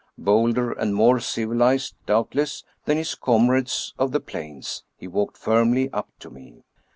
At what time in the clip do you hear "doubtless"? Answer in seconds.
2.07-2.63